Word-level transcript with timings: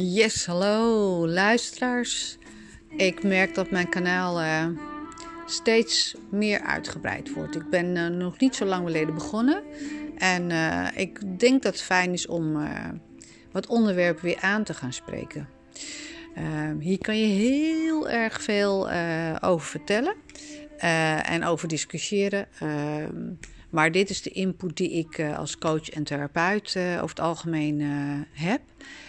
Yes, 0.00 0.46
hallo 0.46 1.28
luisteraars. 1.28 2.38
Ik 2.96 3.22
merk 3.22 3.54
dat 3.54 3.70
mijn 3.70 3.88
kanaal 3.88 4.40
uh, 4.40 4.66
steeds 5.46 6.14
meer 6.30 6.60
uitgebreid 6.60 7.32
wordt. 7.32 7.56
Ik 7.56 7.70
ben 7.70 7.96
uh, 7.96 8.06
nog 8.06 8.38
niet 8.38 8.54
zo 8.54 8.64
lang 8.64 8.86
geleden 8.86 9.14
begonnen. 9.14 9.62
En 10.16 10.50
uh, 10.50 10.86
ik 10.94 11.38
denk 11.38 11.62
dat 11.62 11.72
het 11.72 11.82
fijn 11.82 12.12
is 12.12 12.26
om 12.26 12.68
wat 13.52 13.66
onderwerpen 13.66 14.24
weer 14.24 14.40
aan 14.40 14.64
te 14.64 14.74
gaan 14.74 14.92
spreken. 14.92 15.48
Ehm, 16.34 16.78
hier 16.78 16.98
kan 16.98 17.18
je 17.18 17.26
heel 17.26 18.08
erg 18.08 18.42
veel 18.42 18.90
over 19.40 19.66
vertellen 19.66 20.14
en 21.22 21.44
over 21.44 21.68
discussiëren. 21.68 22.46
Ehm, 23.68 23.76
maar 23.76 23.92
dit 23.92 24.10
is 24.10 24.22
de 24.22 24.30
input 24.30 24.76
die 24.76 24.90
ik 24.90 25.20
als 25.36 25.58
coach 25.58 25.90
en 25.90 26.04
therapeut 26.04 26.76
over 26.76 27.08
het 27.08 27.20
algemeen 27.20 27.80
heb. 28.32 28.60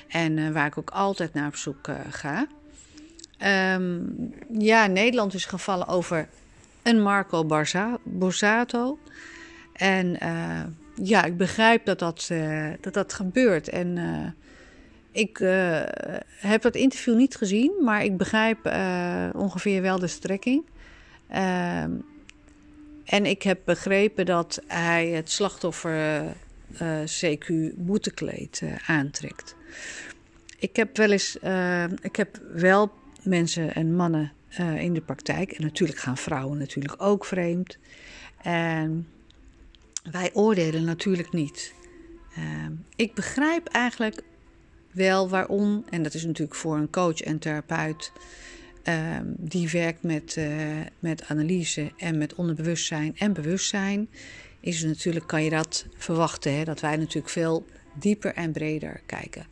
En 0.09 0.37
uh, 0.37 0.51
waar 0.51 0.67
ik 0.67 0.77
ook 0.77 0.89
altijd 0.89 1.33
naar 1.33 1.47
op 1.47 1.55
zoek 1.55 1.87
uh, 1.87 1.95
ga. 2.09 2.47
Um, 3.75 4.33
ja, 4.57 4.87
Nederland 4.87 5.33
is 5.33 5.45
gevallen 5.45 5.87
over 5.87 6.27
een 6.83 7.01
Marco 7.01 7.45
Borsato. 8.03 9.00
En 9.73 10.17
uh, 10.23 10.64
ja, 11.03 11.23
ik 11.23 11.37
begrijp 11.37 11.86
dat 11.86 12.00
dat, 12.00 12.31
dat, 12.81 12.93
dat 12.93 13.14
gebeurt. 13.14 13.69
En 13.69 13.97
ik 15.11 15.37
heb 16.39 16.61
dat 16.61 16.75
interview 16.75 17.15
niet 17.15 17.36
gezien, 17.36 17.73
maar 17.81 18.03
ik 18.03 18.17
begrijp 18.17 18.65
ongeveer 19.36 19.81
wel 19.81 20.00
de 20.00 20.07
strekking. 20.07 20.65
Ehm, 21.28 21.91
en 23.09 23.25
ik 23.25 23.43
heb 23.43 23.59
begrepen 23.65 24.25
dat 24.25 24.61
hij 24.68 25.07
het 25.07 25.31
slachtoffer 25.31 26.23
CQ 27.05 27.51
boetekleed 27.75 28.63
aantrekt. 28.87 29.55
Ik 30.59 30.75
heb 30.75 30.97
wel 30.97 31.11
eens, 31.11 31.37
uh, 31.43 31.83
ik 31.83 32.16
heb 32.16 32.41
wel 32.53 32.91
mensen 33.22 33.75
en 33.75 33.95
mannen 33.95 34.31
uh, 34.59 34.81
in 34.81 34.94
de 34.94 35.02
praktijk. 35.02 35.52
En 35.52 35.64
natuurlijk 35.64 36.00
gaan 36.00 36.17
vrouwen 36.17 36.58
natuurlijk 36.58 36.95
ook 36.97 37.25
vreemd. 37.25 37.78
En 38.42 39.08
wij 40.12 40.30
oordelen 40.34 40.84
natuurlijk 40.84 41.34
niet. 41.34 41.73
Uh, 42.38 42.45
ik 42.95 43.14
begrijp 43.14 43.67
eigenlijk 43.67 44.22
wel 44.91 45.30
waarom, 45.30 45.86
en 45.89 46.03
dat 46.03 46.14
is 46.14 46.25
natuurlijk 46.25 46.59
voor 46.59 46.78
een 46.78 46.89
coach 46.89 47.22
en 47.22 47.39
therapeut 47.39 48.12
ehm, 48.90 49.26
die 49.38 49.70
werkt 49.70 50.04
met, 50.04 50.38
met 51.00 51.23
analyse 51.28 51.92
en 51.98 52.18
met 52.18 52.36
onderbewustzijn 52.36 53.16
en 53.18 53.34
bewustzijn, 53.34 54.09
is 54.59 54.84
natuurlijk, 54.84 55.28
kan 55.28 55.44
je 55.44 55.50
dat 55.50 55.86
verwachten, 55.98 56.58
hè, 56.58 56.64
dat 56.64 56.80
wij 56.80 56.96
natuurlijk 56.96 57.30
veel 57.30 57.66
dieper 57.94 58.34
en 58.34 58.52
breder 58.52 59.02
kijken. 59.06 59.46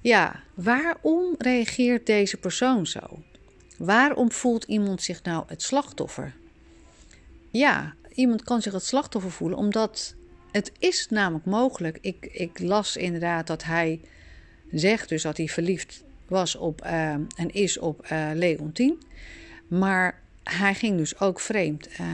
Ja, 0.00 0.42
waarom 0.54 1.34
reageert 1.38 2.06
deze 2.06 2.36
persoon 2.36 2.86
zo? 2.86 3.22
Waarom 3.78 4.32
voelt 4.32 4.64
iemand 4.64 5.02
zich 5.02 5.22
nou 5.22 5.44
het 5.46 5.62
slachtoffer? 5.62 6.34
Ja, 7.50 7.94
iemand 8.14 8.42
kan 8.42 8.62
zich 8.62 8.72
het 8.72 8.84
slachtoffer 8.84 9.30
voelen 9.30 9.58
omdat 9.58 10.14
het 10.50 10.72
is 10.78 11.06
namelijk 11.10 11.44
mogelijk. 11.44 11.98
Ik, 12.00 12.28
ik 12.32 12.58
las 12.58 12.96
inderdaad 12.96 13.46
dat 13.46 13.64
hij 13.64 14.00
zegt 14.70 15.08
dus 15.08 15.22
dat 15.22 15.36
hij 15.36 15.48
verliefd 15.48 16.04
was 16.28 16.56
op 16.56 16.84
uh, 16.84 17.10
en 17.12 17.50
is 17.52 17.78
op 17.78 18.06
uh, 18.12 18.30
Leontien. 18.34 18.98
Maar 19.68 20.20
hij 20.42 20.74
ging 20.74 20.96
dus 20.96 21.20
ook 21.20 21.40
vreemd. 21.40 21.88
Uh, 22.00 22.06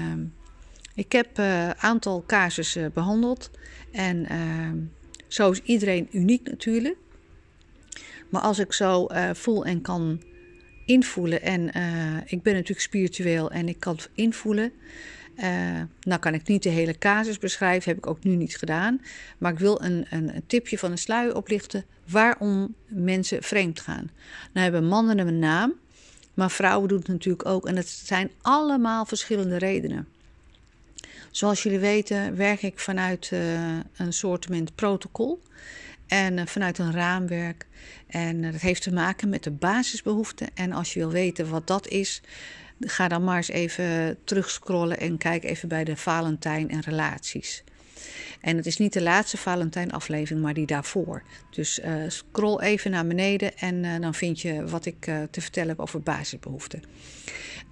ik 0.95 1.13
heb 1.13 1.39
een 1.39 1.75
aantal 1.79 2.25
casussen 2.27 2.93
behandeld 2.93 3.51
en 3.93 4.27
ehm, 4.29 4.77
zo 5.27 5.51
is 5.51 5.61
iedereen 5.61 6.09
uniek 6.13 6.49
natuurlijk. 6.49 6.97
Maar 8.29 8.43
als 8.43 8.59
ik 8.59 8.73
zo 8.73 9.07
voel 9.33 9.65
en 9.65 9.81
kan 9.81 10.23
invoelen, 10.87 11.43
en 11.43 11.67
ik 12.27 12.43
ben 12.43 12.53
natuurlijk 12.53 12.81
spiritueel 12.81 13.51
en 13.51 13.69
ik 13.69 13.81
kan 13.81 13.99
invoelen. 14.15 14.73
Uh, 15.37 15.81
nou 16.01 16.21
kan 16.21 16.35
ik 16.35 16.49
niet 16.49 16.63
de 16.63 16.69
hele 16.69 16.99
casus 16.99 17.39
beschrijven, 17.39 17.89
heb 17.89 17.99
ik 17.99 18.07
ook 18.07 18.25
nu 18.25 18.37
niet 18.37 18.57
gedaan. 18.57 19.01
Maar 19.39 19.53
ik 19.53 19.59
wil 19.59 19.83
een, 19.83 20.07
een, 20.11 20.35
een 20.35 20.47
tipje 20.47 20.79
van 20.79 20.91
een 20.91 20.99
sluier 20.99 21.37
oplichten 21.37 21.85
waarom 22.09 22.75
mensen 22.87 23.43
vreemd 23.43 23.81
gaan. 23.81 24.11
Nou 24.53 24.65
hebben 24.65 24.89
mannen 24.89 25.19
een 25.19 25.39
naam, 25.39 25.73
maar 26.35 26.51
vrouwen 26.51 26.89
doen 26.89 26.99
het 26.99 27.09
natuurlijk 27.09 27.47
ook. 27.47 27.67
En 27.67 27.77
het 27.77 27.89
zijn 27.89 28.31
allemaal 28.41 29.05
verschillende 29.05 29.57
redenen. 29.57 30.09
Zoals 31.31 31.63
jullie 31.63 31.79
weten 31.79 32.37
werk 32.37 32.63
ik 32.63 32.79
vanuit 32.79 33.31
uh, 33.33 33.79
een 33.97 34.13
soort 34.13 34.75
protocol 34.75 35.43
en 36.07 36.39
uh, 36.39 36.47
vanuit 36.47 36.79
een 36.79 36.93
raamwerk. 36.93 37.67
En 38.07 38.43
dat 38.43 38.61
heeft 38.61 38.83
te 38.83 38.93
maken 38.93 39.29
met 39.29 39.43
de 39.43 39.51
basisbehoeften. 39.51 40.49
En 40.55 40.73
als 40.73 40.93
je 40.93 40.99
wil 40.99 41.11
weten 41.11 41.51
wat 41.51 41.67
dat 41.67 41.89
is, 41.89 42.21
ga 42.87 43.09
dan 43.09 43.25
maar 43.25 43.37
eens 43.37 43.49
even 43.49 44.19
terugscrollen 44.25 44.99
en 44.99 45.19
kijk 45.19 45.45
even 45.45 45.69
bij 45.69 45.85
de 45.85 45.97
Valentijn 45.97 46.71
en 46.71 46.81
relaties. 46.81 47.65
En 48.41 48.57
het 48.57 48.67
is 48.67 48.77
niet 48.79 48.93
de 48.93 49.03
laatste 49.03 49.37
Valentijn-aflevering, 49.37 50.43
maar 50.43 50.55
die 50.55 50.67
daarvoor. 50.67 51.23
Dus 51.51 51.79
uh, 51.79 51.95
scroll 52.09 52.61
even 52.61 52.91
naar 52.91 53.07
beneden 53.07 53.59
en 53.59 53.85
uh, 53.85 54.01
dan 54.01 54.15
vind 54.15 54.41
je 54.41 54.65
wat 54.65 54.87
ik 54.87 55.07
uh, 55.07 55.23
te 55.31 55.41
vertellen 55.41 55.69
heb 55.69 55.81
over 55.81 56.01
basisbehoeften. 56.01 56.83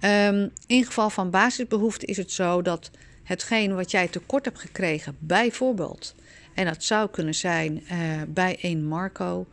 Um, 0.01 0.51
in 0.67 0.85
geval 0.85 1.09
van 1.09 1.29
basisbehoeften 1.29 2.07
is 2.07 2.17
het 2.17 2.31
zo 2.31 2.61
dat 2.61 2.91
hetgeen 3.23 3.75
wat 3.75 3.91
jij 3.91 4.07
tekort 4.07 4.45
hebt 4.45 4.59
gekregen, 4.59 5.15
bijvoorbeeld, 5.19 6.15
en 6.53 6.65
dat 6.65 6.83
zou 6.83 7.09
kunnen 7.09 7.35
zijn 7.35 7.83
bij 8.27 8.57
een 8.61 8.85
Marco, 8.85 9.47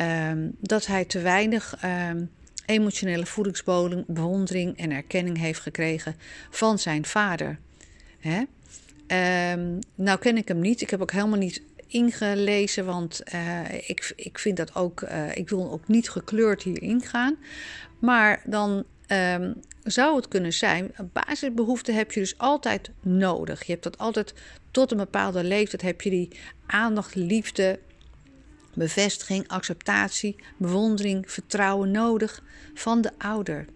um, 0.00 0.56
dat 0.60 0.86
hij 0.86 1.04
te 1.04 1.20
weinig 1.20 1.74
um, 1.84 2.30
emotionele 2.66 3.26
voedingsbodem, 3.26 4.04
bewondering 4.06 4.78
en 4.78 4.90
erkenning 4.90 5.38
heeft 5.38 5.60
gekregen 5.60 6.16
van 6.50 6.78
zijn 6.78 7.04
vader. 7.04 7.58
Hè? 8.18 8.42
Um, 9.52 9.78
nou 9.94 10.18
ken 10.18 10.36
ik 10.36 10.48
hem 10.48 10.60
niet, 10.60 10.80
ik 10.80 10.90
heb 10.90 11.00
ook 11.00 11.12
helemaal 11.12 11.38
niet 11.38 11.62
ingelezen, 11.86 12.84
want 12.84 13.22
uh, 13.34 13.72
ik, 13.72 14.12
ik 14.16 14.38
vind 14.38 14.56
dat 14.56 14.74
ook, 14.74 15.00
uh, 15.00 15.36
ik 15.36 15.48
wil 15.48 15.72
ook 15.72 15.88
niet 15.88 16.10
gekleurd 16.10 16.62
hierin 16.62 17.02
gaan. 17.02 17.36
Maar 17.98 18.42
dan 18.46 18.84
um, 19.08 19.54
zou 19.82 20.16
het 20.16 20.28
kunnen 20.28 20.52
zijn, 20.52 20.94
basisbehoeften 21.12 21.94
heb 21.94 22.12
je 22.12 22.20
dus 22.20 22.38
altijd 22.38 22.90
nodig. 23.00 23.64
Je 23.64 23.72
hebt 23.72 23.84
dat 23.84 23.98
altijd 23.98 24.34
tot 24.70 24.90
een 24.90 24.96
bepaalde 24.96 25.44
leeftijd 25.44 25.82
heb 25.82 26.00
je 26.00 26.10
die 26.10 26.30
aandacht, 26.66 27.14
liefde, 27.14 27.78
bevestiging, 28.76 29.48
acceptatie, 29.48 30.36
bewondering, 30.56 31.30
vertrouwen 31.30 31.90
nodig 31.90 32.42
van 32.74 33.00
de 33.00 33.10
ouder. 33.18 33.66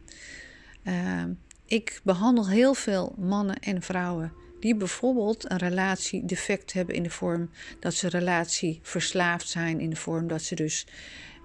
Uh, 0.85 1.25
ik 1.67 2.01
behandel 2.03 2.49
heel 2.49 2.75
veel 2.75 3.15
mannen 3.19 3.59
en 3.59 3.83
vrouwen 3.83 4.33
die 4.61 4.75
bijvoorbeeld 4.75 5.51
een 5.51 5.59
relatie 5.59 6.25
defect 6.25 6.73
hebben 6.73 6.95
in 6.95 7.03
de 7.03 7.11
vorm 7.11 7.51
dat 7.81 7.95
ze 7.95 8.09
relatie 8.09 8.79
verslaafd 8.83 9.49
zijn, 9.49 9.81
in 9.81 9.91
de 9.91 9.97
vorm 9.97 10.29
dat 10.29 10.43
ze 10.43 10.55
dus 10.55 10.87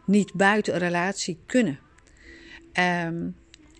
niet 0.05 0.33
buiten 0.33 0.73
een 0.73 0.79
relatie 0.79 1.39
kunnen. 1.45 1.79
Um, 2.73 3.35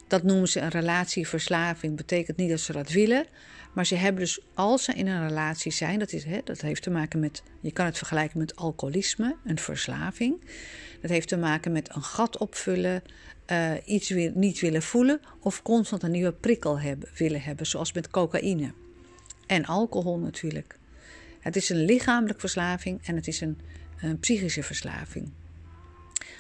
dat 0.08 0.24
noemen 0.24 0.48
ze 0.48 0.60
een 0.60 0.70
relatieverslaving. 0.70 1.96
Betekent 1.96 2.38
niet 2.38 2.50
dat 2.50 2.60
ze 2.60 2.72
dat 2.72 2.90
willen. 2.90 3.26
Maar 3.74 3.86
ze 3.86 3.96
hebben 3.96 4.22
dus, 4.22 4.40
als 4.54 4.84
ze 4.84 4.94
in 4.94 5.08
een 5.08 5.28
relatie 5.28 5.72
zijn, 5.72 6.00
dat, 6.00 6.12
is, 6.12 6.24
hè, 6.24 6.40
dat 6.44 6.62
heeft 6.62 6.82
te 6.82 6.90
maken 6.90 7.20
met, 7.20 7.44
je 7.60 7.72
kan 7.72 7.86
het 7.86 7.98
vergelijken 7.98 8.40
met 8.40 8.56
alcoholisme, 8.56 9.36
een 9.46 9.60
verslaving. 9.60 10.42
Dat 11.02 11.12
heeft 11.12 11.28
te 11.28 11.38
maken 11.38 11.72
met 11.72 11.96
een 11.96 12.04
gat 12.04 12.38
opvullen, 12.38 13.04
uh, 13.52 13.72
iets 13.86 14.10
weer 14.10 14.32
niet 14.36 14.60
willen 14.60 14.82
voelen 14.82 15.20
of 15.40 15.62
constant 15.62 16.04
een 16.04 16.12
nieuwe 16.12 16.34
prikkel 16.34 16.80
hebben, 16.80 17.10
willen 17.18 17.42
hebben, 17.42 17.66
zoals 17.66 17.94
met 17.94 18.10
cocaïne. 18.10 18.74
En 19.48 19.66
alcohol 19.66 20.20
natuurlijk. 20.20 20.78
Het 21.40 21.56
is 21.56 21.70
een 21.70 21.86
lichamelijke 21.86 22.40
verslaving 22.40 23.00
en 23.04 23.16
het 23.16 23.28
is 23.28 23.42
een, 23.42 23.58
psychische 24.20 24.64
verslaving. 24.64 25.32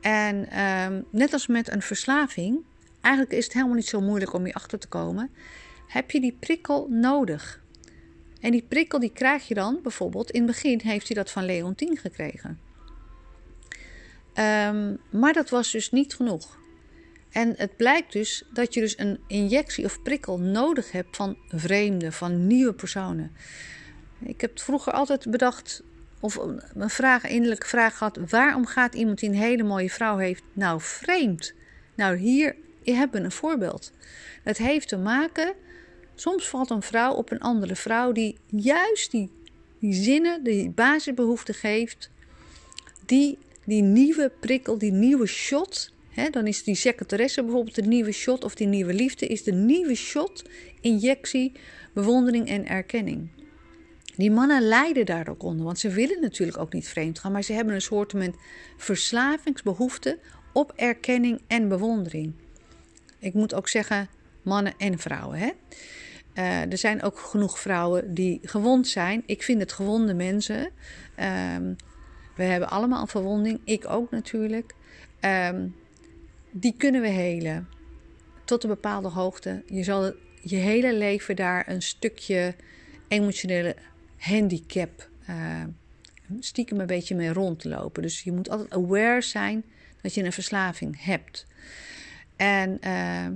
En 0.00 0.60
um, 0.60 1.04
net 1.10 1.32
als 1.32 1.46
met 1.46 1.70
een 1.70 1.82
verslaving, 1.82 2.58
eigenlijk 3.00 3.34
is 3.34 3.44
het 3.44 3.52
helemaal 3.52 3.74
niet 3.74 3.88
zo 3.88 4.00
moeilijk 4.00 4.32
om 4.32 4.46
achter 4.46 4.78
te 4.78 4.88
komen, 4.88 5.30
heb 5.86 6.10
je 6.10 6.20
die 6.20 6.36
prikkel 6.40 6.86
nodig. 6.90 7.62
En 8.40 8.50
die 8.50 8.64
prikkel 8.68 8.98
die 8.98 9.12
krijg 9.12 9.48
je 9.48 9.54
dan 9.54 9.78
bijvoorbeeld, 9.82 10.30
in 10.30 10.42
het 10.42 10.50
begin 10.50 10.80
heeft 10.82 11.06
hij 11.06 11.16
dat 11.16 11.30
van 11.30 11.44
Leontien 11.44 11.96
gekregen. 11.96 12.69
Um, 14.34 14.98
maar 15.10 15.32
dat 15.32 15.50
was 15.50 15.70
dus 15.70 15.90
niet 15.90 16.14
genoeg. 16.14 16.58
En 17.30 17.54
het 17.56 17.76
blijkt 17.76 18.12
dus 18.12 18.44
dat 18.52 18.74
je 18.74 18.80
dus 18.80 18.98
een 18.98 19.18
injectie 19.26 19.84
of 19.84 20.02
prikkel 20.02 20.38
nodig 20.38 20.92
hebt 20.92 21.16
van 21.16 21.36
vreemden, 21.48 22.12
van 22.12 22.46
nieuwe 22.46 22.72
personen. 22.72 23.32
Ik 24.18 24.40
heb 24.40 24.60
vroeger 24.60 24.92
altijd 24.92 25.30
bedacht, 25.30 25.82
of 26.20 26.36
een 26.74 26.90
vraag, 26.90 27.22
vraag 27.58 27.96
gehad: 27.96 28.18
waarom 28.28 28.66
gaat 28.66 28.94
iemand 28.94 29.18
die 29.18 29.28
een 29.28 29.34
hele 29.34 29.62
mooie 29.62 29.90
vrouw 29.90 30.16
heeft, 30.16 30.42
nou 30.52 30.80
vreemd? 30.80 31.54
Nou, 31.94 32.16
hier 32.16 32.56
hebben 32.84 33.20
we 33.20 33.24
een 33.26 33.32
voorbeeld. 33.32 33.92
Het 34.42 34.58
heeft 34.58 34.88
te 34.88 34.96
maken, 34.98 35.54
soms 36.14 36.48
valt 36.48 36.70
een 36.70 36.82
vrouw 36.82 37.12
op 37.12 37.30
een 37.30 37.40
andere 37.40 37.76
vrouw 37.76 38.12
die 38.12 38.38
juist 38.46 39.10
die, 39.10 39.30
die 39.78 39.94
zinnen, 39.94 40.44
die 40.44 40.70
basisbehoeften 40.70 41.54
geeft, 41.54 42.10
die, 43.06 43.38
die 43.64 43.82
nieuwe 43.82 44.32
prikkel, 44.40 44.78
die 44.78 44.92
nieuwe 44.92 45.26
shot 45.26 45.92
dan 46.30 46.46
is 46.46 46.62
die 46.64 46.74
secretaresse 46.74 47.42
bijvoorbeeld 47.42 47.74
de 47.74 47.82
nieuwe 47.82 48.12
shot 48.12 48.44
of 48.44 48.54
die 48.54 48.66
nieuwe 48.66 48.94
liefde 48.94 49.26
is 49.26 49.42
de 49.42 49.52
nieuwe 49.52 49.94
shot, 49.94 50.44
injectie, 50.80 51.52
bewondering 51.92 52.48
en 52.48 52.66
erkenning. 52.66 53.28
Die 54.16 54.30
mannen 54.30 54.62
lijden 54.62 55.06
daar 55.06 55.28
ook 55.28 55.42
onder, 55.42 55.64
want 55.64 55.78
ze 55.78 55.88
willen 55.88 56.20
natuurlijk 56.20 56.58
ook 56.58 56.72
niet 56.72 56.88
vreemd 56.88 57.18
gaan, 57.18 57.32
maar 57.32 57.42
ze 57.42 57.52
hebben 57.52 57.74
een 57.74 57.82
soort 57.82 58.14
verslavingsbehoefte 58.76 60.18
op 60.52 60.72
erkenning 60.76 61.40
en 61.46 61.68
bewondering. 61.68 62.32
Ik 63.18 63.34
moet 63.34 63.54
ook 63.54 63.68
zeggen 63.68 64.08
mannen 64.42 64.74
en 64.78 64.98
vrouwen. 64.98 65.38
Hè? 65.38 65.50
Uh, 66.34 66.72
er 66.72 66.78
zijn 66.78 67.02
ook 67.02 67.18
genoeg 67.18 67.58
vrouwen 67.58 68.14
die 68.14 68.38
gewond 68.42 68.88
zijn. 68.88 69.22
Ik 69.26 69.42
vind 69.42 69.60
het 69.60 69.72
gewonde 69.72 70.14
mensen. 70.14 70.70
Um, 71.56 71.76
we 72.40 72.46
hebben 72.46 72.70
allemaal 72.70 73.00
een 73.00 73.08
verwonding, 73.08 73.60
ik 73.64 73.88
ook 73.88 74.10
natuurlijk. 74.10 74.74
Um, 75.20 75.74
die 76.50 76.74
kunnen 76.76 77.00
we 77.00 77.08
helen. 77.08 77.68
Tot 78.44 78.62
een 78.62 78.68
bepaalde 78.68 79.08
hoogte. 79.08 79.62
Je 79.66 79.82
zal 79.82 80.12
je 80.42 80.56
hele 80.56 80.94
leven 80.94 81.36
daar 81.36 81.68
een 81.68 81.82
stukje 81.82 82.54
emotionele 83.08 83.76
handicap 84.16 85.08
uh, 85.30 85.64
stiekem 86.40 86.80
een 86.80 86.86
beetje 86.86 87.14
mee 87.14 87.32
rondlopen. 87.32 88.02
Dus 88.02 88.22
je 88.22 88.32
moet 88.32 88.50
altijd 88.50 88.72
aware 88.72 89.20
zijn 89.20 89.64
dat 90.02 90.14
je 90.14 90.24
een 90.24 90.32
verslaving 90.32 91.04
hebt. 91.04 91.46
En 92.36 92.78
uh, 92.84 93.26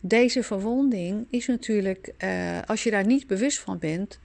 deze 0.00 0.42
verwonding 0.42 1.26
is 1.30 1.46
natuurlijk, 1.46 2.12
uh, 2.18 2.62
als 2.66 2.82
je 2.82 2.90
daar 2.90 3.06
niet 3.06 3.26
bewust 3.26 3.58
van 3.58 3.78
bent, 3.78 4.18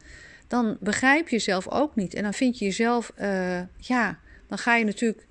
dan 0.48 0.78
begrijp 0.80 1.30
je 1.30 1.36
jezelf 1.36 1.68
ook 1.68 1.96
niet. 1.96 2.14
En 2.14 2.24
dan 2.24 2.34
vind 2.34 2.60
je 2.60 2.66
jezelf, 2.66 3.12
ja, 3.78 4.20
dan 4.48 4.58
ga 4.58 4.76
je 4.76 4.86
natuurlijk 4.86 5.28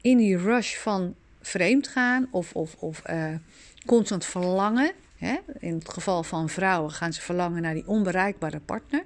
in 0.00 0.16
die 0.16 0.38
rush 0.38 0.76
van 0.76 1.14
vreemd 1.40 1.88
gaan 1.88 2.28
of, 2.30 2.52
of, 2.54 2.74
of 2.74 3.02
uh, 3.10 3.34
constant 3.86 4.24
verlangen. 4.24 4.92
Hè? 5.16 5.36
In 5.58 5.74
het 5.74 5.92
geval 5.92 6.22
van 6.22 6.48
vrouwen 6.48 6.90
gaan 6.90 7.12
ze 7.12 7.20
verlangen 7.20 7.62
naar 7.62 7.74
die 7.74 7.86
onbereikbare 7.86 8.60
partner. 8.60 9.04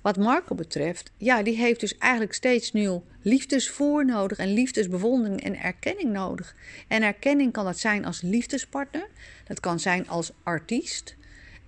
Wat 0.00 0.16
Marco 0.16 0.54
betreft, 0.54 1.10
ja, 1.16 1.42
die 1.42 1.56
heeft 1.56 1.80
dus 1.80 1.98
eigenlijk 1.98 2.34
steeds 2.34 2.72
nieuw 2.72 3.04
liefdesvoer 3.20 4.04
nodig 4.04 4.38
en 4.38 4.52
liefdesbewondering 4.52 5.42
en 5.42 5.56
erkenning 5.60 6.12
nodig. 6.12 6.54
En 6.88 7.02
erkenning 7.02 7.52
kan 7.52 7.64
dat 7.64 7.78
zijn 7.78 8.04
als 8.04 8.20
liefdespartner, 8.20 9.08
dat 9.44 9.60
kan 9.60 9.80
zijn 9.80 10.08
als 10.08 10.32
artiest. 10.42 11.16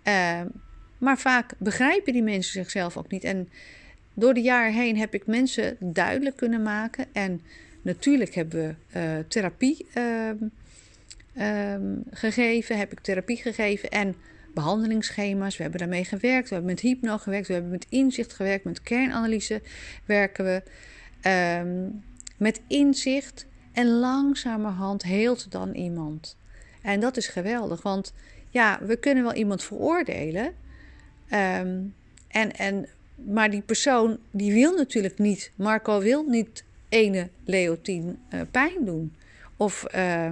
Uh, 0.04 0.40
maar 1.04 1.18
vaak 1.18 1.52
begrijpen 1.58 2.12
die 2.12 2.22
mensen 2.22 2.52
zichzelf 2.52 2.96
ook 2.96 3.10
niet. 3.10 3.24
En 3.24 3.48
door 4.14 4.34
de 4.34 4.40
jaren 4.40 4.72
heen 4.72 4.96
heb 4.96 5.14
ik 5.14 5.26
mensen 5.26 5.76
duidelijk 5.80 6.36
kunnen 6.36 6.62
maken 6.62 7.06
en 7.12 7.40
Natuurlijk 7.84 8.34
hebben 8.34 8.76
we 8.92 8.98
uh, 8.98 9.24
therapie 9.28 9.86
um, 9.98 10.50
um, 11.42 12.02
gegeven, 12.10 12.78
heb 12.78 12.92
ik 12.92 13.00
therapie 13.00 13.36
gegeven 13.36 13.90
en 13.90 14.16
behandelingsschema's. 14.54 15.56
We 15.56 15.62
hebben 15.62 15.80
daarmee 15.80 16.04
gewerkt, 16.04 16.48
we 16.48 16.54
hebben 16.54 16.72
met 16.72 16.80
hypno 16.80 17.18
gewerkt, 17.18 17.46
we 17.46 17.52
hebben 17.52 17.70
met 17.70 17.86
inzicht 17.88 18.32
gewerkt, 18.32 18.64
met 18.64 18.82
kernanalyse 18.82 19.62
werken 20.04 20.44
we. 20.44 20.62
Um, 21.60 22.05
met 22.36 22.60
inzicht 22.67 23.46
en 23.72 23.86
langzamerhand 23.86 25.02
heelt 25.02 25.50
dan 25.50 25.74
iemand. 25.74 26.36
En 26.82 27.00
dat 27.00 27.17
is 27.17 27.26
geweldig, 27.26 27.82
want 27.82 28.12
ja, 28.50 28.79
we 28.82 28.96
kunnen 28.96 29.24
wel 29.24 29.34
iemand 29.34 29.62
veroordelen. 29.62 30.52
Um, 31.32 31.94
en, 32.28 32.56
en, 32.56 32.88
maar 33.14 33.50
die 33.50 33.62
persoon 33.62 34.19
die 34.31 34.52
wil 34.52 34.76
natuurlijk 34.76 35.19
niet, 35.19 35.50
Marco 35.54 36.00
wil 36.00 36.24
niet 36.24 36.64
ene 36.88 37.28
Leotien 37.44 38.19
uh, 38.34 38.40
pijn 38.50 38.84
doen. 38.84 39.14
Of 39.56 39.84
uh, 39.94 40.31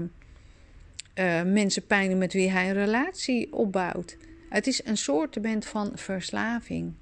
uh, 1.14 1.42
mensen 1.42 1.87
pijn 1.87 2.08
doen 2.08 2.18
met 2.18 2.32
wie 2.32 2.50
hij 2.50 2.68
een 2.68 2.75
relatie 2.75 3.52
opbouwt. 3.52 4.16
Het 4.49 4.66
is 4.66 4.84
een 4.84 4.96
soort 4.96 5.32
van 5.66 5.92
verslaving. 5.94 6.92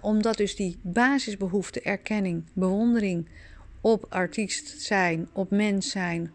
omdat 0.00 0.36
dus 0.36 0.56
die 0.56 0.78
basisbehoefte, 0.82 1.80
erkenning, 1.80 2.42
bewondering 2.52 3.26
op 3.80 4.06
artiest 4.08 4.80
zijn, 4.80 5.28
op 5.32 5.50
mens 5.50 5.90
zijn. 5.90 6.30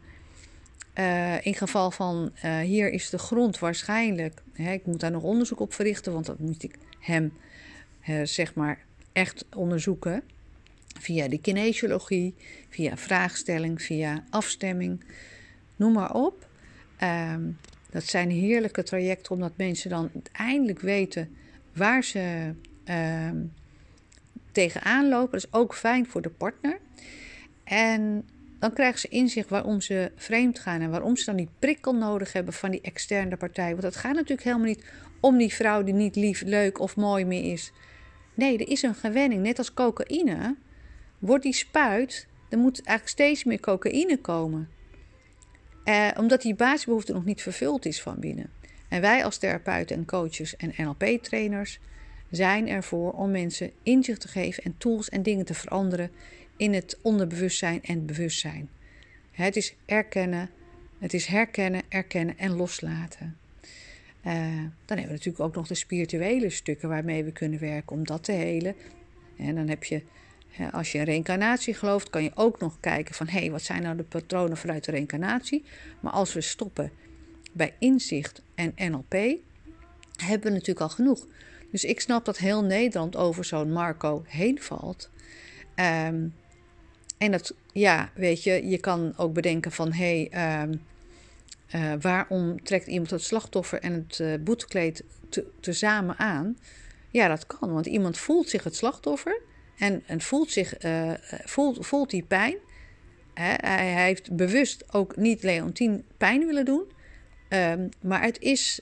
In 1.42 1.54
geval 1.54 1.92
van 1.92 2.32
hier 2.64 2.92
is 2.92 3.10
de 3.10 3.18
grond 3.18 3.60
waarschijnlijk. 3.60 4.42
Hè, 4.54 4.72
ik 4.72 4.86
moet 4.86 5.00
daar 5.00 5.12
nog 5.12 5.24
onderzoek 5.24 5.60
op 5.60 5.74
verrichten, 5.74 6.14
want 6.14 6.25
dat 6.25 6.40
moet 6.40 6.64
ik 6.64 6.75
hem 7.00 7.34
zeg 8.24 8.54
maar 8.54 8.80
echt 9.14 9.46
onderzoeken 9.56 10.24
via 11.00 11.28
de 11.28 11.38
kinesiologie, 11.38 12.36
via 12.70 12.98
vraagstelling, 12.98 13.82
via 13.82 14.24
afstemming, 14.30 15.04
noem 15.75 15.94
maar 15.94 16.14
op. 16.14 16.48
Um, 17.04 17.58
dat 17.90 18.04
zijn 18.04 18.30
heerlijke 18.30 18.84
trajecten 18.84 19.32
omdat 19.32 19.52
mensen 19.56 19.90
dan 19.90 20.10
uiteindelijk 20.14 20.80
weten 20.80 21.36
waar 21.74 22.04
ze 22.04 22.54
um, 23.30 23.54
tegenaan 24.52 25.10
lopen. 25.10 25.32
Dat 25.32 25.44
is 25.44 25.54
ook 25.54 25.75
fijn 25.75 26.08
voor 26.08 26.22
de 26.22 26.30
partner. 26.30 26.80
En 27.64 28.30
dan 28.59 28.74
krijgen 28.74 29.00
ze 29.00 29.07
inzicht 29.07 29.50
waarom 29.50 29.81
ze 29.81 30.12
vreemd 30.15 30.59
gaan 30.59 30.81
en 30.81 30.89
waarom 30.89 31.15
ze 31.17 31.25
dan 31.25 31.35
die 31.35 31.50
prikkel 31.59 31.95
nodig 31.95 32.33
hebben 32.33 32.53
van 32.53 32.71
die 32.71 32.81
externe 32.81 33.38
partij. 33.38 33.71
Want 33.71 33.83
het 33.83 33.95
gaat 33.95 34.13
natuurlijk 34.13 34.43
helemaal 34.43 34.65
niet 34.65 34.83
om 35.19 35.38
die 35.38 35.53
vrouw 35.53 35.83
die 35.83 35.93
niet 35.93 36.15
lief, 36.15 36.41
leuk 36.41 36.79
of 36.79 36.95
mooi 36.95 37.25
meer 37.25 37.51
is. 37.51 37.71
Nee, 38.33 38.57
er 38.57 38.69
is 38.69 38.81
een 38.81 38.95
gewenning, 38.95 39.41
net 39.41 39.57
als 39.57 39.74
cocaïne 39.74 40.55
wordt 41.19 41.43
die 41.43 41.53
spuit, 41.53 42.27
dan 42.50 42.59
moet 42.59 42.83
eigenlijk 42.83 43.07
steeds 43.07 43.43
meer 43.43 43.59
cocaïne 43.59 44.17
komen. 44.17 44.69
Eh, 45.83 46.07
omdat 46.17 46.41
die 46.41 46.55
basisbehoefte 46.55 47.13
nog 47.13 47.25
niet 47.25 47.41
vervuld 47.41 47.85
is 47.85 48.01
van 48.01 48.19
binnen. 48.19 48.50
En 48.89 49.01
wij 49.01 49.24
als 49.24 49.38
therapeuten 49.38 49.95
en 49.95 50.05
coaches 50.05 50.55
en 50.55 50.74
NLP-trainers, 50.77 51.79
zijn 52.31 52.67
ervoor 52.67 53.12
om 53.12 53.31
mensen 53.31 53.71
inzicht 53.83 54.21
te 54.21 54.27
geven 54.27 54.63
en 54.63 54.75
tools 54.77 55.09
en 55.09 55.24
dingen 55.24 55.45
te 55.45 55.53
veranderen 55.53 56.12
in 56.57 56.74
het 56.74 56.97
onderbewustzijn 57.01 57.83
en 57.83 58.05
bewustzijn. 58.05 58.69
Het 59.31 59.55
is 59.55 59.75
erkennen, 59.85 60.50
het 61.00 61.13
is 61.13 61.25
herkennen, 61.25 61.81
erkennen 61.89 62.38
en 62.38 62.51
loslaten. 62.51 63.38
Uh, 64.25 64.33
dan 64.85 64.97
hebben 64.97 65.05
we 65.05 65.12
natuurlijk 65.12 65.39
ook 65.39 65.55
nog 65.55 65.67
de 65.67 65.75
spirituele 65.75 66.50
stukken 66.50 66.89
waarmee 66.89 67.24
we 67.24 67.31
kunnen 67.31 67.59
werken 67.59 67.95
om 67.95 68.05
dat 68.05 68.24
te 68.24 68.31
helen. 68.31 68.75
En 69.38 69.55
dan 69.55 69.67
heb 69.67 69.83
je, 69.83 70.01
als 70.71 70.91
je 70.91 70.97
in 70.97 71.03
reïncarnatie 71.03 71.74
gelooft, 71.74 72.09
kan 72.09 72.24
je 72.24 72.31
ook 72.35 72.59
nog 72.59 72.79
kijken 72.79 73.15
van 73.15 73.27
hé, 73.27 73.39
hey, 73.39 73.51
wat 73.51 73.62
zijn 73.62 73.81
nou 73.81 73.97
de 73.97 74.03
patronen 74.03 74.57
vanuit 74.57 74.83
de 74.83 74.91
reïncarnatie? 74.91 75.63
Maar 76.00 76.12
als 76.12 76.33
we 76.33 76.41
stoppen 76.41 76.91
bij 77.51 77.74
inzicht 77.79 78.41
en 78.55 78.74
NLP, 78.75 79.13
hebben 80.15 80.47
we 80.47 80.50
natuurlijk 80.50 80.79
al 80.79 80.89
genoeg. 80.89 81.27
Dus 81.71 81.83
ik 81.83 82.00
snap 82.00 82.25
dat 82.25 82.38
heel 82.38 82.63
Nederland 82.63 83.15
over 83.15 83.45
zo'n 83.45 83.71
Marco 83.71 84.24
heen 84.27 84.62
valt. 84.62 85.09
Um, 85.75 86.33
en 87.17 87.31
dat, 87.31 87.53
ja, 87.72 88.10
weet 88.13 88.43
je, 88.43 88.67
je 88.67 88.77
kan 88.77 89.13
ook 89.17 89.34
bedenken 89.34 89.72
van 89.72 89.91
hé, 89.91 90.27
hey, 90.31 90.62
um, 90.63 90.81
uh, 91.75 91.93
waarom 92.01 92.63
trekt 92.63 92.88
iemand 92.88 93.10
het 93.10 93.24
slachtoffer 93.24 93.79
en 93.79 93.93
het 93.93 94.19
uh, 94.19 94.34
boetekleed 94.39 95.03
tezamen 95.60 96.17
aan? 96.17 96.57
Ja, 97.12 97.27
dat 97.27 97.48
kan, 97.48 97.74
want 97.74 97.86
iemand 97.86 98.17
voelt 98.17 98.50
zich 98.50 98.63
het 98.63 98.75
slachtoffer 98.75 99.41
en, 99.77 100.03
en 100.05 100.22
voelt, 100.22 100.51
zich, 100.51 100.84
uh, 100.86 101.12
voelt, 101.43 101.86
voelt 101.86 102.10
die 102.10 102.24
pijn. 102.24 102.57
Hè? 103.34 103.53
Hij, 103.57 104.03
heeft 104.03 104.36
bewust 104.36 104.93
ook 104.93 105.15
niet 105.15 105.43
Leontien 105.43 106.03
pijn 106.17 106.45
willen 106.45 106.65
doen, 106.65 106.84
um, 107.50 107.89
maar 108.01 108.22
het 108.22 108.39
is 108.39 108.79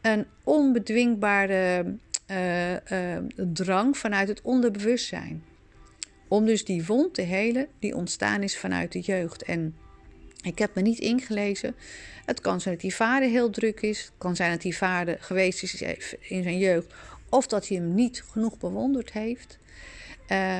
een 0.00 0.26
onbedwingbare 0.44 1.94
drang 3.36 3.98
vanuit 3.98 4.28
het 4.28 4.42
onderbewustzijn. 4.42 5.42
Om 6.28 6.44
dus 6.44 6.64
die 6.64 6.84
wond 6.84 7.14
te 7.14 7.22
helen 7.22 7.66
die 7.78 7.96
ontstaan 7.96 8.42
is 8.42 8.56
vanuit 8.56 8.92
de 8.92 9.00
jeugd. 9.00 9.42
En 9.42 9.74
ik 10.42 10.58
heb 10.58 10.74
me 10.74 10.82
niet 10.82 10.98
ingelezen. 10.98 11.74
Het 12.24 12.40
kan 12.40 12.60
zijn 12.60 12.74
dat 12.74 12.82
die 12.82 12.94
vader 12.94 13.28
heel 13.28 13.50
druk 13.50 13.80
is. 13.80 14.00
Het 14.00 14.12
kan 14.18 14.36
zijn 14.36 14.50
dat 14.50 14.62
die 14.62 14.76
vader 14.76 15.16
geweest 15.20 15.62
is 15.62 15.82
in 16.20 16.42
zijn 16.42 16.58
jeugd. 16.58 16.94
Of 17.28 17.46
dat 17.46 17.68
hij 17.68 17.76
hem 17.76 17.94
niet 17.94 18.24
genoeg 18.30 18.58
bewonderd 18.58 19.12
heeft. 19.12 19.58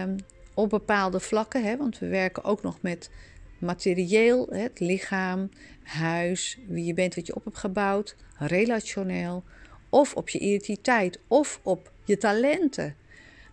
Um, 0.03 0.17
op 0.55 0.71
bepaalde 0.71 1.21
vlakken, 1.21 1.65
hè, 1.65 1.77
want 1.77 1.99
we 1.99 2.07
werken 2.07 2.45
ook 2.45 2.63
nog 2.63 2.79
met 2.81 3.11
materieel, 3.59 4.47
het 4.51 4.81
lichaam, 4.81 5.51
huis, 5.83 6.59
wie 6.67 6.85
je 6.85 6.95
bent, 6.95 7.15
wat 7.15 7.27
je 7.27 7.35
op 7.35 7.45
hebt 7.45 7.59
gebouwd, 7.59 8.17
relationeel, 8.39 9.45
of 9.89 10.15
op 10.15 10.29
je 10.29 10.39
identiteit, 10.39 11.19
of 11.29 11.61
op 11.63 11.93
je 12.05 12.19
talenten. 12.19 12.97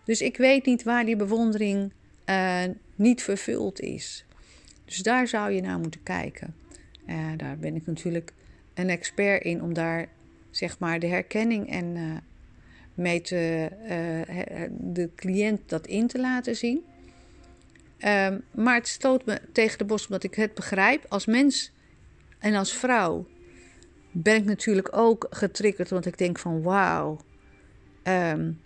Dus 0.04 0.20
ik 0.20 0.36
weet 0.36 0.66
niet 0.66 0.82
waar 0.82 1.04
die 1.04 1.16
bewondering 1.16 1.92
uh, 2.32 2.74
niet 2.94 3.22
vervuld 3.22 3.80
is. 3.80 4.24
Dus 4.84 4.98
daar 4.98 5.28
zou 5.28 5.50
je 5.50 5.60
naar 5.60 5.78
moeten 5.78 6.02
kijken. 6.02 6.54
Uh, 7.06 7.16
daar 7.36 7.58
ben 7.58 7.74
ik 7.76 7.86
natuurlijk 7.86 8.32
een 8.74 8.88
expert 8.88 9.42
in 9.44 9.62
om 9.62 9.74
daar 9.74 10.08
zeg 10.50 10.78
maar 10.78 10.98
de 10.98 11.06
herkenning 11.06 11.70
en 11.70 11.96
uh, 11.96 12.16
mee 12.94 13.20
te, 13.20 13.68
de 14.78 15.10
cliënt 15.16 15.68
dat 15.68 15.86
in 15.86 16.06
te 16.06 16.20
laten 16.20 16.56
zien. 16.56 16.84
Um, 18.04 18.42
maar 18.50 18.74
het 18.74 18.88
stoot 18.88 19.26
me 19.26 19.40
tegen 19.52 19.78
de 19.78 19.84
borst 19.84 20.06
omdat 20.06 20.24
ik 20.24 20.34
het 20.34 20.54
begrijp. 20.54 21.04
Als 21.08 21.26
mens 21.26 21.72
en 22.38 22.54
als 22.54 22.72
vrouw 22.72 23.26
ben 24.10 24.36
ik 24.36 24.44
natuurlijk 24.44 24.96
ook 24.96 25.26
getriggerd, 25.30 25.90
want 25.90 26.06
ik 26.06 26.18
denk 26.18 26.38
van 26.38 26.62
wauw. 26.62 27.20
Um, 28.04 28.60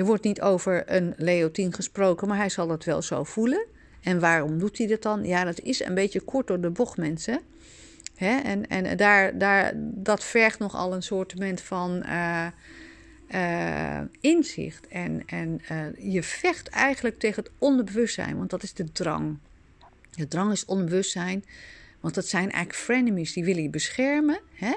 er 0.00 0.06
wordt 0.06 0.24
niet 0.24 0.40
over 0.40 0.82
een 0.86 1.14
Leontien 1.16 1.72
gesproken, 1.72 2.28
maar 2.28 2.36
hij 2.36 2.48
zal 2.48 2.68
het 2.68 2.84
wel 2.84 3.02
zo 3.02 3.24
voelen. 3.24 3.66
En 4.02 4.20
waarom 4.20 4.58
doet 4.58 4.78
hij 4.78 4.86
dat 4.86 5.02
dan? 5.02 5.24
Ja, 5.24 5.44
dat 5.44 5.60
is 5.60 5.84
een 5.84 5.94
beetje 5.94 6.20
kort 6.20 6.46
door 6.46 6.60
de 6.60 6.70
bocht, 6.70 6.96
mensen. 6.96 7.40
Hè? 8.14 8.38
En, 8.38 8.68
en 8.68 8.96
daar, 8.96 9.38
daar, 9.38 9.72
dat 9.76 10.24
vergt 10.24 10.58
nogal 10.58 10.94
een 10.94 11.02
soort 11.02 11.34
van 11.54 12.02
uh, 12.06 12.46
uh, 13.34 14.00
inzicht. 14.20 14.88
En, 14.88 15.22
en 15.26 15.60
uh, 15.72 16.12
je 16.12 16.22
vecht 16.22 16.68
eigenlijk 16.68 17.18
tegen 17.18 17.42
het 17.42 17.52
onderbewustzijn, 17.58 18.36
want 18.36 18.50
dat 18.50 18.62
is 18.62 18.74
de 18.74 18.92
drang. 18.92 19.38
De 20.10 20.28
drang 20.28 20.52
is 20.52 20.64
onbewustzijn, 20.64 21.44
want 22.00 22.14
dat 22.14 22.26
zijn 22.26 22.50
eigenlijk 22.50 22.74
frenemies 22.74 23.32
die 23.32 23.44
willen 23.44 23.62
je 23.62 23.70
beschermen. 23.70 24.40
Hè? 24.54 24.72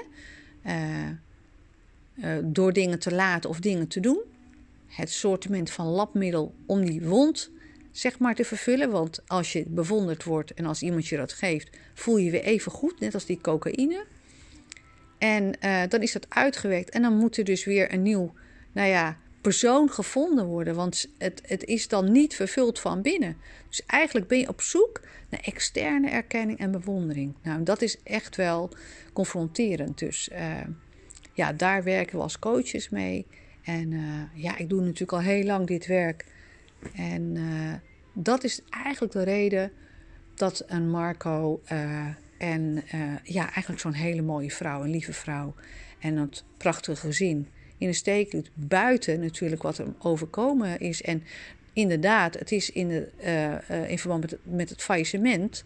door 2.42 2.72
dingen 2.72 2.98
te 2.98 3.14
laten 3.14 3.50
of 3.50 3.60
dingen 3.60 3.88
te 3.88 4.00
doen 4.00 4.22
het 4.96 5.10
sortiment 5.10 5.70
van 5.70 5.86
labmiddel 5.86 6.54
om 6.66 6.84
die 6.84 7.02
wond 7.02 7.50
zeg 7.90 8.18
maar 8.18 8.34
te 8.34 8.44
vervullen. 8.44 8.90
Want 8.90 9.20
als 9.26 9.52
je 9.52 9.64
bewonderd 9.66 10.24
wordt 10.24 10.54
en 10.54 10.66
als 10.66 10.82
iemand 10.82 11.06
je 11.06 11.16
dat 11.16 11.32
geeft, 11.32 11.70
voel 11.94 12.16
je 12.16 12.24
je 12.24 12.30
weer 12.30 12.42
even 12.42 12.72
goed, 12.72 13.00
net 13.00 13.14
als 13.14 13.26
die 13.26 13.40
cocaïne. 13.40 14.04
En 15.18 15.56
uh, 15.64 15.82
dan 15.88 16.02
is 16.02 16.12
dat 16.12 16.26
uitgewerkt 16.28 16.90
en 16.90 17.02
dan 17.02 17.16
moet 17.16 17.36
er 17.36 17.44
dus 17.44 17.64
weer 17.64 17.92
een 17.92 18.02
nieuw, 18.02 18.32
nou 18.72 18.88
ja, 18.88 19.18
persoon 19.40 19.90
gevonden 19.90 20.46
worden. 20.46 20.74
Want 20.74 21.08
het, 21.18 21.42
het 21.46 21.64
is 21.64 21.88
dan 21.88 22.12
niet 22.12 22.34
vervuld 22.34 22.80
van 22.80 23.02
binnen. 23.02 23.36
Dus 23.68 23.82
eigenlijk 23.86 24.28
ben 24.28 24.38
je 24.38 24.48
op 24.48 24.60
zoek 24.60 25.00
naar 25.28 25.40
externe 25.40 26.10
erkenning 26.10 26.58
en 26.58 26.70
bewondering. 26.70 27.34
Nou, 27.42 27.62
dat 27.62 27.82
is 27.82 28.02
echt 28.02 28.36
wel 28.36 28.70
confronterend. 29.12 29.98
Dus 29.98 30.28
uh, 30.32 30.60
ja, 31.32 31.52
daar 31.52 31.82
werken 31.82 32.16
we 32.16 32.22
als 32.22 32.38
coaches 32.38 32.88
mee. 32.88 33.26
En 33.64 33.90
uh, 33.90 34.02
ja, 34.34 34.56
ik 34.56 34.68
doe 34.68 34.80
natuurlijk 34.80 35.12
al 35.12 35.20
heel 35.20 35.44
lang 35.44 35.66
dit 35.66 35.86
werk. 35.86 36.24
En 36.94 37.22
uh, 37.36 37.72
dat 38.12 38.44
is 38.44 38.60
eigenlijk 38.70 39.12
de 39.12 39.22
reden 39.22 39.72
dat 40.34 40.64
een 40.66 40.90
Marco 40.90 41.60
uh, 41.72 42.06
en 42.38 42.82
ja, 43.22 43.42
eigenlijk 43.42 43.80
zo'n 43.80 43.92
hele 43.92 44.22
mooie 44.22 44.50
vrouw, 44.50 44.84
een 44.84 44.90
lieve 44.90 45.12
vrouw 45.12 45.54
en 45.98 46.14
dat 46.16 46.44
prachtige 46.56 47.06
gezin 47.06 47.48
in 47.78 47.88
de 47.88 47.94
steek 47.94 48.30
doet. 48.30 48.50
Buiten 48.54 49.20
natuurlijk 49.20 49.62
wat 49.62 49.78
er 49.78 49.86
overkomen 49.98 50.80
is. 50.80 51.02
En 51.02 51.22
inderdaad, 51.72 52.38
het 52.38 52.52
is 52.52 52.70
in, 52.70 52.88
de, 52.88 53.08
in 53.88 53.98
verband 53.98 54.20
met, 54.20 54.38
met 54.42 54.70
het 54.70 54.82
faillissement. 54.82 55.64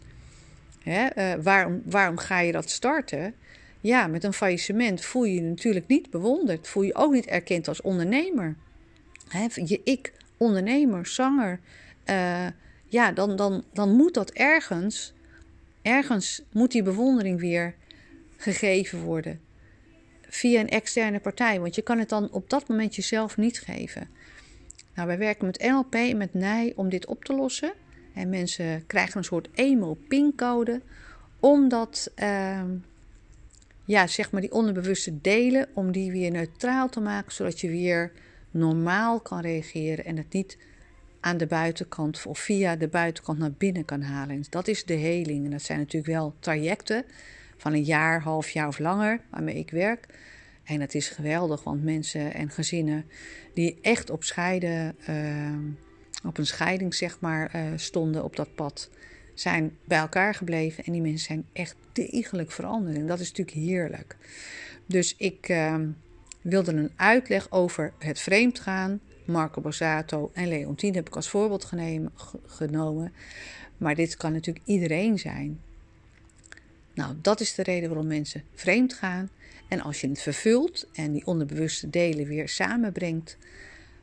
Hè, 0.83 1.09
waarom, 1.43 1.83
waarom 1.85 2.17
ga 2.17 2.41
je 2.41 2.53
dat 2.53 2.71
starten? 2.71 3.35
Ja, 3.81 4.07
met 4.07 4.25
een 4.25 4.33
faillissement 4.33 5.01
voel 5.01 5.25
je 5.25 5.35
je 5.35 5.41
natuurlijk 5.41 5.87
niet 5.87 6.11
bewonderd. 6.11 6.69
Voel 6.69 6.83
je 6.83 6.95
ook 6.95 7.13
niet 7.13 7.27
erkend 7.27 7.69
als 7.69 7.81
ondernemer. 7.81 8.57
He, 9.29 9.47
je 9.55 9.81
ik, 9.85 10.13
ondernemer, 10.37 11.07
zanger. 11.07 11.61
Uh, 12.07 12.47
ja, 12.87 13.13
dan, 13.13 13.37
dan, 13.37 13.65
dan 13.73 13.97
moet 13.97 14.15
dat 14.15 14.31
ergens, 14.31 15.13
ergens 15.83 16.43
moet 16.53 16.73
die 16.73 16.83
bewondering 16.83 17.41
weer 17.41 17.75
gegeven 18.37 19.01
worden. 19.01 19.41
Via 20.29 20.61
een 20.61 20.69
externe 20.69 21.21
partij, 21.21 21.61
want 21.61 21.75
je 21.75 21.83
kan 21.83 21.99
het 21.99 22.09
dan 22.09 22.31
op 22.31 22.51
dat 22.51 22.69
moment 22.69 22.95
jezelf 22.95 23.37
niet 23.37 23.61
geven. 23.61 24.09
Nou, 24.95 25.09
wij 25.09 25.19
werken 25.19 25.47
met 25.47 25.63
NLP 25.63 25.95
en 25.95 26.17
met 26.17 26.35
NIJ 26.35 26.73
om 26.77 26.89
dit 26.89 27.07
op 27.07 27.25
te 27.25 27.35
lossen. 27.35 27.73
En 28.15 28.29
mensen 28.29 28.87
krijgen 28.87 29.17
een 29.19 29.25
soort 29.25 29.49
emo-pincode, 29.55 30.81
omdat... 31.41 32.11
Uh, 32.17 32.63
ja, 33.89 34.07
zeg 34.07 34.31
maar 34.31 34.41
die 34.41 34.53
onderbewuste 34.53 35.21
delen, 35.21 35.69
om 35.75 35.93
die 35.93 36.13
weer 36.13 36.31
neutraal 36.31 36.89
te 36.89 37.01
maken, 37.01 37.33
zodat 37.33 37.61
je 37.61 37.71
weer 37.71 38.13
normaal 38.51 39.21
kan 39.21 39.41
reageren 39.41 40.05
en 40.05 40.17
het 40.17 40.33
niet 40.33 40.59
aan 41.21 41.37
de 41.37 41.47
buitenkant 41.47 42.27
of 42.27 42.39
via 42.39 42.77
de 42.77 42.89
buitenkant 42.89 43.39
naar 43.39 43.53
binnen 43.53 43.85
kan 43.85 44.03
halen. 44.03 44.37
En 44.37 44.45
dat 44.51 44.69
is 44.69 44.85
de 44.85 44.95
heling. 44.95 45.45
En 45.45 45.51
dat 45.51 45.63
zijn 45.63 45.79
natuurlijk 45.79 46.13
wel 46.13 46.35
trajecten 46.39 47.05
van 47.57 47.73
een 47.73 47.83
jaar, 47.83 48.23
half 48.23 48.51
jaar 48.51 48.69
of 48.69 48.79
langer 48.79 49.21
waarmee 49.31 49.55
ik 49.55 49.71
werk. 49.71 50.07
En 50.65 50.81
het 50.81 50.95
is 50.95 51.09
geweldig, 51.09 51.65
want 51.65 51.85
mensen 51.85 52.35
en 52.35 52.51
gezinnen 52.51 53.05
die 53.55 53.79
echt 53.83 54.11
op 54.11 54.25
scheiden, 54.25 54.97
uh, 55.11 55.59
op 56.25 56.39
een 56.39 56.47
scheiding 56.47 56.95
zeg 56.95 57.21
maar, 57.21 57.57
uh, 57.57 57.63
stonden 57.77 58.25
op 58.25 58.37
dat 58.37 58.55
pad, 58.55 58.91
zijn 59.41 59.77
bij 59.85 59.99
elkaar 59.99 60.35
gebleven 60.35 60.85
en 60.85 60.93
die 60.93 61.01
mensen 61.01 61.27
zijn 61.27 61.47
echt 61.53 61.77
degelijk 61.93 62.53
veranderd. 62.53 62.97
En 62.97 63.07
dat 63.07 63.21
is 63.21 63.29
natuurlijk 63.29 63.57
heerlijk. 63.57 64.17
Dus 64.87 65.15
ik 65.17 65.49
uh, 65.49 65.77
wilde 66.41 66.73
een 66.73 66.93
uitleg 66.97 67.51
over 67.51 67.93
het 67.99 68.21
vreemdgaan. 68.21 69.01
Marco 69.25 69.61
Borsato 69.61 70.31
en 70.35 70.49
Leontine 70.49 70.97
heb 70.97 71.07
ik 71.07 71.17
als 71.17 71.29
voorbeeld 71.29 71.73
genomen. 72.47 73.13
Maar 73.77 73.95
dit 73.95 74.17
kan 74.17 74.33
natuurlijk 74.33 74.65
iedereen 74.67 75.19
zijn. 75.19 75.61
Nou, 76.95 77.15
dat 77.23 77.41
is 77.41 77.55
de 77.55 77.63
reden 77.63 77.89
waarom 77.89 78.07
mensen 78.07 78.43
vreemd 78.55 78.95
gaan. 78.95 79.31
En 79.69 79.81
als 79.81 80.01
je 80.01 80.09
het 80.09 80.21
vervult 80.21 80.89
en 80.93 81.13
die 81.13 81.27
onderbewuste 81.27 81.91
delen 81.91 82.27
weer 82.27 82.49
samenbrengt, 82.49 83.37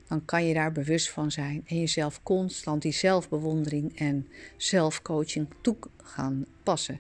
dan 0.08 0.26
kan 0.26 0.46
je 0.48 0.54
daar 0.54 0.72
bewust 0.72 1.10
van 1.10 1.32
zijn 1.32 1.64
en 1.68 1.80
jezelf 1.80 2.24
constant 2.24 2.82
die 2.82 2.92
zelfbewondering 2.92 3.98
en 4.00 4.28
zelfcoaching 4.58 5.48
toe 5.62 5.76
gaan 6.04 6.46
passen. 6.64 7.00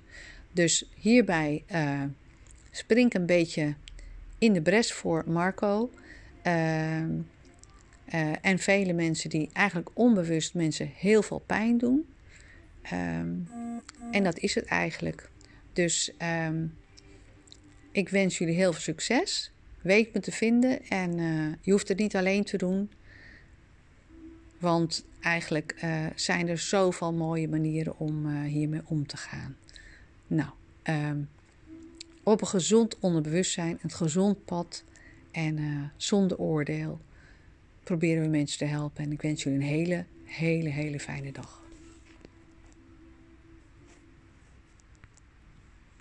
Dus 0.51 0.89
hierbij 0.95 1.63
spring 2.71 3.07
ik 3.07 3.13
een 3.13 3.25
beetje 3.25 3.75
in 4.38 4.53
de 4.53 4.62
bres 4.62 4.93
voor 4.93 5.24
Marco. 5.27 5.91
Uh, 6.47 7.03
Uh, 8.13 8.31
en 8.41 8.59
vele 8.59 8.93
mensen 8.93 9.29
die 9.29 9.50
eigenlijk 9.53 9.89
onbewust 9.93 10.53
mensen 10.53 10.91
heel 10.95 11.21
veel 11.21 11.43
pijn 11.45 11.77
doen. 11.77 12.07
Um, 12.93 13.47
en 14.12 14.24
dat 14.24 14.38
is 14.38 14.55
het 14.55 14.65
eigenlijk. 14.65 15.29
Dus 15.74 16.12
um, 16.47 16.77
ik 17.91 18.09
wens 18.09 18.38
jullie 18.38 18.55
heel 18.55 18.71
veel 18.74 18.81
succes. 18.81 19.51
Weet 19.86 20.13
me 20.13 20.20
te 20.20 20.32
vinden 20.32 20.88
en 20.88 21.18
uh, 21.18 21.54
je 21.62 21.72
hoeft 21.72 21.88
het 21.88 21.98
niet 21.98 22.15
alleen 22.15 22.44
te 22.44 22.58
doen. 22.58 22.92
Want 24.60 25.06
eigenlijk 25.22 25.80
uh, 25.84 26.06
zijn 26.15 26.48
er 26.48 26.58
zoveel 26.58 27.13
mooie 27.13 27.48
manieren 27.48 28.00
om 28.00 28.25
uh, 28.25 28.42
hiermee 28.42 28.82
om 28.86 29.08
te 29.08 29.18
gaan. 29.18 29.56
Nou, 30.27 30.50
um, 30.84 31.30
op 32.24 32.42
een 32.42 32.48
gezond 32.48 33.00
onderbewustzijn, 33.00 33.80
een 33.82 33.92
gezond 33.92 34.46
pad 34.46 34.84
en 35.32 35.92
zonder 35.98 36.38
oordeel 36.38 37.00
proberen 37.84 38.24
we 38.24 38.30
mensen 38.30 38.58
te 38.58 38.65
helpen. 38.65 39.04
En 39.04 39.12
ik 39.12 39.22
wens 39.22 39.44
jullie 39.44 39.60
een 39.60 39.65
hele, 39.65 40.06
hele, 40.24 40.70
hele 40.70 41.00
fijne 41.00 41.32
dag. 41.32 41.64